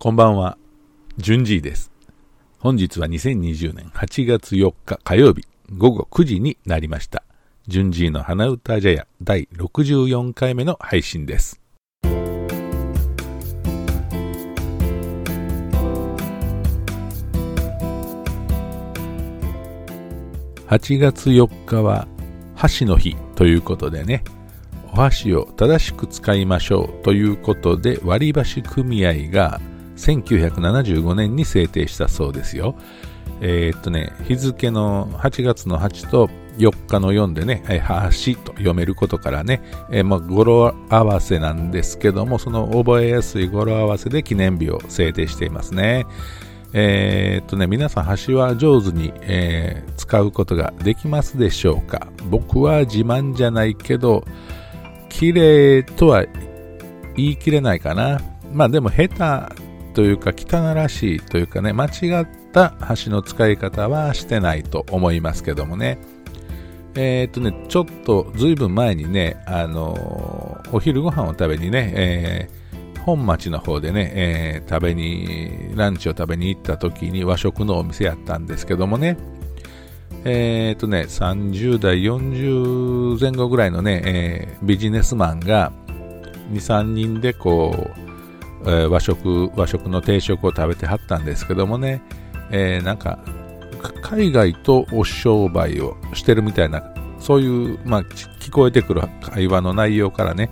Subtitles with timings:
[0.00, 0.56] こんばんは、
[1.16, 1.90] 順次です。
[2.60, 5.44] 本日は2020年8月4日火曜日
[5.76, 7.24] 午後9時になりました。
[7.66, 11.60] 順次の花歌茶屋第64回目の配信です。
[20.68, 22.06] 8月4日は
[22.54, 24.22] 箸の日ということでね、
[24.92, 29.60] お箸を正しく使いましょうということで割り箸組合が
[29.98, 32.74] 1975年に制定したそうですよ。
[33.40, 46.06] えー、っとね、日付の8月の8と4日の4でね、橋と読めることからね、えー、まあ、語呂合わせなんですけども、その覚えやすい語呂合わせで記念日を制定していますね。
[46.72, 52.08] えー、っとね、皆さん橋は上手に、えー、使うことができますでしょうか？
[52.28, 54.24] 僕は自慢じゃないけど、
[55.08, 56.24] 綺麗とは
[57.16, 58.20] 言い切れないかな。
[58.52, 59.67] まあでも下手
[59.98, 62.72] というか汚らしいというかね、間違った
[63.04, 65.98] 橋の使い方はしてないと思いますけどもね。
[66.94, 79.18] えー、っとね、ちょっとずいぶん前にね、あのー、お昼ご飯を食べにね、えー、本町の方でね、え、食べに、ランチを食べに行った時に和食のお店やったんですけどもね、
[80.24, 85.72] えー、っとね、30代、40前後ぐらいのね、え、ビジネスマンが
[86.52, 88.07] 2、3人でこう、
[88.64, 92.02] えー、和食、和食の定食を食べてはったんですけどもね、
[92.50, 93.18] えー、なんか、
[94.02, 96.82] 海外とお商売をしてるみたいな、
[97.20, 100.50] そういう、まあ、聞こえてくる会話の内容からね、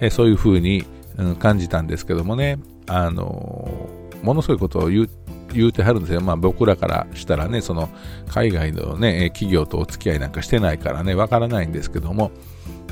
[0.00, 0.84] えー、そういうふうに、
[1.16, 3.88] うん、感じたんですけどもね、あの
[4.22, 5.08] ものすごいことを言う
[5.52, 6.20] 言うてはるんですよ。
[6.20, 7.88] まあ僕らからしたらね、その
[8.28, 12.30] 海外のね、企業とお付き合いなんかしてないからね、わからないんですけども、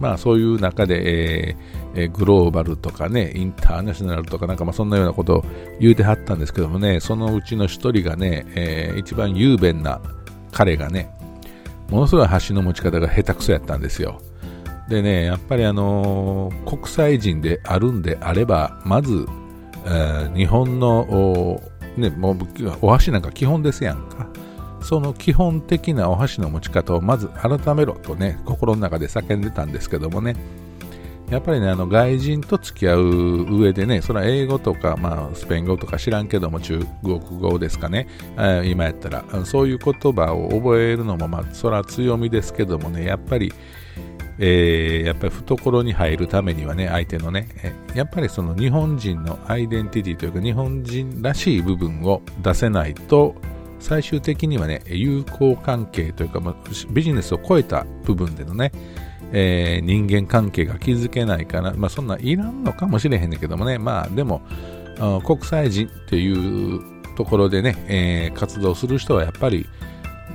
[0.00, 5.44] まあそういう中で、えー、えグローバルとかね、インターナショナルとかなんかまあそんなようなことを
[5.80, 10.00] 言うてはったんですけどもね、そのうちの一人がね、えー、一番雄弁な
[10.52, 11.10] 彼がね、
[11.90, 14.20] ものすごい橋の持ち方が下手くそやったんですよ。
[14.88, 19.26] でね、やっぱりあのー、国際人であるんであれば、まず、
[19.84, 21.62] えー、日本のお
[21.98, 22.36] ね、もう
[22.80, 24.28] お箸なんか基本ですやんか。
[24.82, 30.36] その基本的なお箸の持ち方をまず改めろとね、心の中で叫んでたんですけどもね、
[31.30, 38.08] やっぱりね、あの外人と付き合う上でね、それは英語とか、まあ、スペイン語とか知らんけども、中国語ですかね、
[38.38, 43.52] え今やったら、そういう言葉を覚えるのも、まあ、それは強みですけどもね、やっぱり、
[44.38, 47.48] えー、やっぱり懐に入るためにはね、相手のね、
[47.94, 53.34] やっぱりその日本人のアイデンティティというか、日本人らしい部分を出せないと、
[53.80, 56.54] 最終的にはね、友好関係というか、まあ、
[56.90, 58.72] ビジネスを超えた部分でのね、
[59.32, 64.42] えー、人間関係が築けないかな、まあ、そんないらんのかもしれへんねんけどもね、まあ、でも、
[65.24, 66.80] 国際人っていう
[67.16, 69.66] ところでね、えー、活動する人はやっぱり、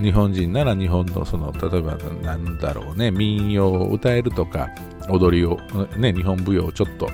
[0.01, 4.69] 日本人なら日本のその例えばなんだろうね民謡を歌えるとか
[5.09, 5.59] 踊りを、
[5.97, 7.09] ね、日本舞踊をちょっと、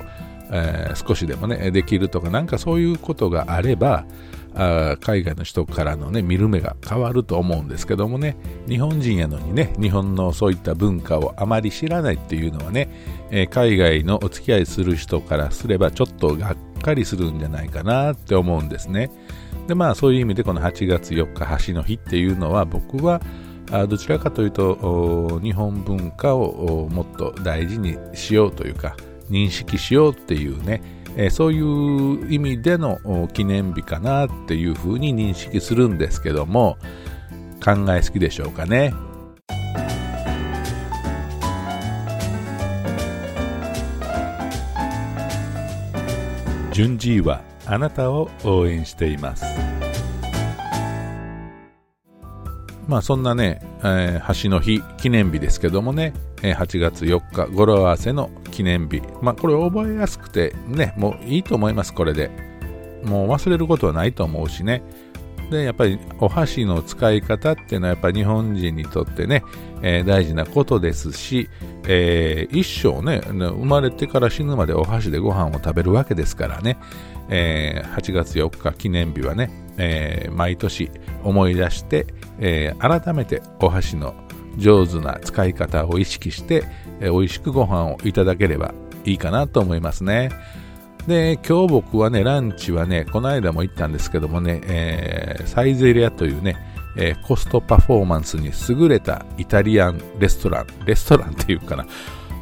[0.50, 4.04] えー、少しでもねできるとかなんかそういうことがあれば
[4.54, 8.36] あ海外の人からのね見る目が変わると思うんですけどもね
[8.68, 12.88] 日本人やのにね日本のそういった文化をあまり知らないっていうのはね、
[13.30, 19.10] えー、海外のお付き合いする人からすればちょっとがっかりするんじゃないかなって思うんですね。
[19.68, 23.20] でまあそういう意味でこの8月4日橋の日っていうのは僕は
[23.88, 28.96] どちらかというと日本文化をもっと大事にしようというか
[29.30, 30.82] 認識しようっていうね
[31.16, 36.78] えー、そういう意味での記念日かなっていうふうに認識するんですけども
[37.64, 38.92] 考えすぎでしょうかね。
[46.72, 49.69] 順次はあなたを応援しています。
[52.90, 56.12] まあそんなね、えー、橋の日記念日ですけどもね
[56.42, 59.00] え、8月4日語呂合わせの記念日。
[59.22, 62.30] まあこれ覚えやすくてね、もういいと思います、これで。
[63.04, 64.82] もう忘れることはないと思うしね。
[65.50, 69.42] で、やっぱりお箸の使い方っていうのはやっぱり日本人にとってね、
[69.82, 71.48] えー、大事なことですし、
[71.86, 76.78] えー、一生ね、生まれてから死ぬまでお箸でご飯を食べるわけですからね、
[77.28, 80.90] えー、8月4日記念日はね、え毎年
[81.24, 82.06] 思い出して、
[82.38, 84.14] え改めてお箸の
[84.56, 86.64] 上手な使い方を意識して、
[87.00, 88.74] えー、美味しくご飯をいただければ
[89.04, 90.30] いいかなと思いますね。
[91.06, 96.56] で、今日僕はね、ランチはね、この間も行ったんですけどもね、えー、サイゼリアというね、
[96.96, 101.86] えー、コストパフォーマンスに優れたイタリアンレストラン、レストランっていうかな、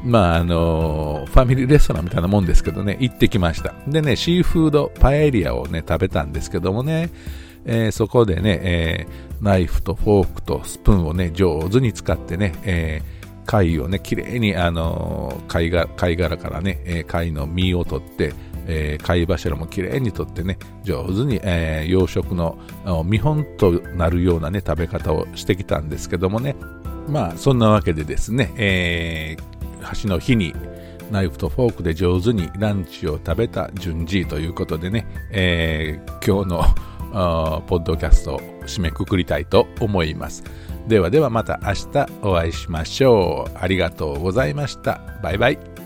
[0.04, 3.74] まあ、あのファミリーレストランみたいなもんですけどね、行ってきました。
[3.86, 7.10] でね、シーフードパエリアをね、食べたんですけどもね、
[7.64, 18.32] えー、そこでね、えー、ナイフとフォークとスプーンをね、上手に使ってね、えー、貝をね、きれいに、あの貝が貝殻からね、え貝の身を取って、
[18.68, 22.58] えー、貝柱もきれいに取ってね、上手に、えー、養殖の
[23.04, 26.54] 見本となるようなね、食べ方をしてきたんですけどもね、
[27.08, 30.54] まあ、そんなわけでですね、えー、橋の日に
[31.10, 40.44] ナイフとフォークで上手にランチを食べた順次ということでね、えー、今日のポッドキャストを締めくくりたいと思います。
[40.86, 43.58] ではではまた明日お会いしましょう。
[43.58, 45.00] ありがとうございました。
[45.22, 45.77] バイバイ。